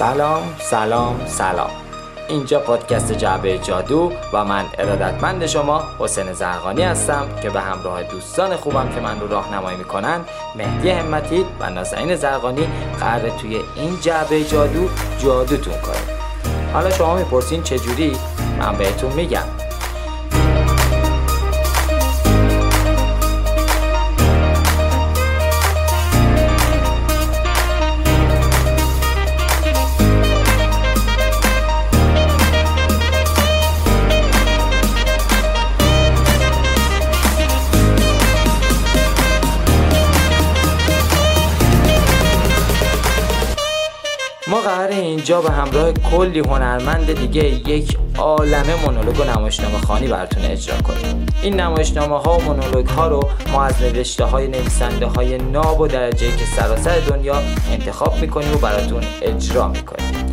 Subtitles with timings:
[0.00, 1.70] سلام سلام سلام.
[2.28, 8.56] اینجا پادکست جعبه جادو و من ارادتمند شما حسین زرقانی هستم که به همراه دوستان
[8.56, 10.20] خوبم که من رو راهنمایی می‌کنن
[10.54, 12.68] مهدی همتی و نازنین زرقانی
[13.00, 16.18] قراره توی این جعبه جادو جادوتون کنیم.
[16.72, 18.16] حالا شما می‌پرسین چجوری؟
[18.58, 19.59] من بهتون میگم.
[45.00, 51.26] اینجا به همراه کلی هنرمند دیگه یک عالمه مونولوگ و نمایشنامه خانی براتون اجرا کنیم.
[51.42, 55.86] این نمایشنامه ها و مونولوگ ها رو ما از نوشته های نویسنده های ناب و
[55.86, 57.34] درجه که سراسر دنیا
[57.72, 60.29] انتخاب می‌کنیم و براتون اجرا می‌کنیم.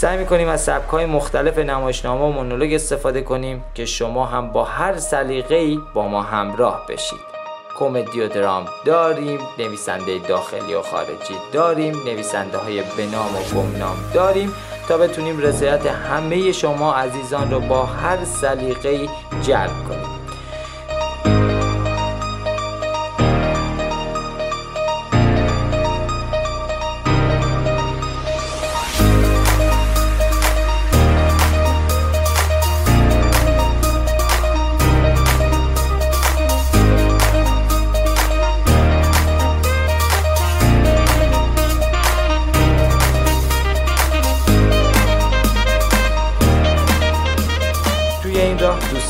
[0.00, 4.64] سعی می‌کنیم از سبک های مختلف نمایشنامه و مونولوگ استفاده کنیم که شما هم با
[4.64, 7.20] هر سلیقه‌ای با ما همراه بشید.
[7.78, 14.52] کمدی و درام داریم نویسنده داخلی و خارجی داریم نویسنده های بنام و گمنام داریم
[14.88, 19.08] تا بتونیم رضایت همه شما عزیزان رو با هر سلیقه‌ای
[19.42, 20.07] جلب کنیم.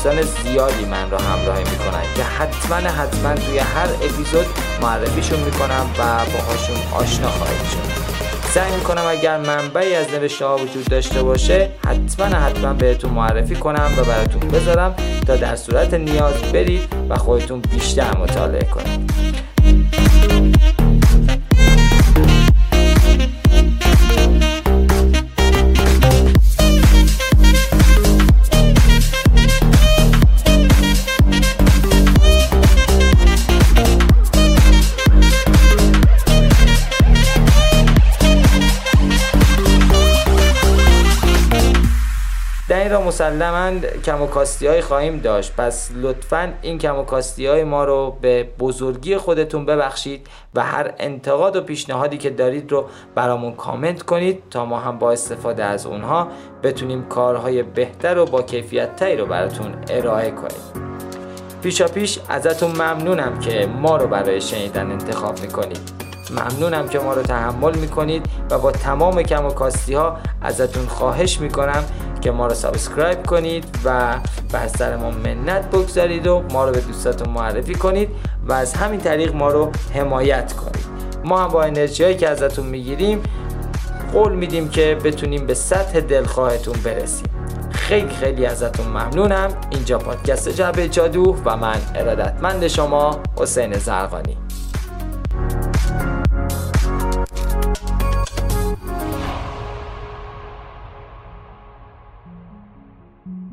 [0.03, 4.45] دوستان زیادی من را همراهی می‌کنن که حتما حتما توی هر اپیزود
[4.81, 8.49] معرفیشون می‌کنم و باهاشون آشنا خواهید شد.
[8.49, 13.91] سعی می‌کنم اگر منبعی از نوشته ها وجود داشته باشه حتما حتما بهتون معرفی کنم
[13.97, 14.95] و براتون بذارم
[15.27, 19.28] تا در صورت نیاز برید و خودتون بیشتر مطالعه کنید.
[43.01, 45.55] مسلما کم و کاستی های خواهیم داشت.
[45.55, 50.93] پس لطفا این کم و کاستی های ما رو به بزرگی خودتون ببخشید و هر
[50.99, 55.85] انتقاد و پیشنهادی که دارید رو برامون کامنت کنید تا ما هم با استفاده از
[55.85, 56.27] اونها
[56.63, 60.89] بتونیم کارهای بهتر و با کیفیت تری رو براتون ارائه کنیم.
[61.63, 65.79] پیشا پیش ازتون ممنونم که ما رو برای شنیدن انتخاب می‌کنید.
[66.31, 71.39] ممنونم که ما رو تحمل می‌کنید و با تمام کم و کاستی ها ازتون خواهش
[71.39, 71.83] می‌کنم
[72.21, 74.15] که ما رو subscribe کنید و
[74.51, 78.09] بر سر ما منت بگذارید و ما رو به دوستاتون معرفی کنید
[78.47, 80.85] و از همین طریق ما رو حمایت کنید.
[81.25, 83.23] ما هم با انرژی هایی که ازتون می‌گیریم
[84.13, 87.27] قول میدیم که بتونیم به سطح دلخواهتون برسیم.
[87.71, 89.49] خیلی خیلی ازتون ممنونم.
[89.69, 94.37] اینجا پادکست جعبه جادو و من ارادتمند شما حسین زرقانی